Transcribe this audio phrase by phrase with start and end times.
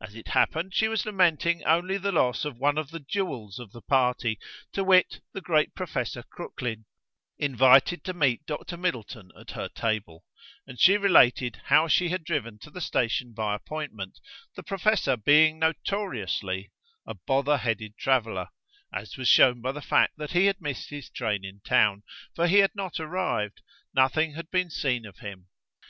[0.00, 3.72] As it happened, she was lamenting only the loss of one of the jewels of
[3.72, 4.38] the party:
[4.72, 6.86] to wit, the great Professor Crooklyn,
[7.38, 8.76] invited to meet Dr.
[8.76, 10.22] Middleton at her table;
[10.64, 14.20] and she related how she had driven to the station by appointment,
[14.54, 16.70] the professor being notoriously
[17.04, 18.50] a bother headed traveller:
[18.92, 22.04] as was shown by the fact that he had missed his train in town,
[22.36, 23.60] for he had not arrived;
[23.92, 25.48] nothing had been seen of him.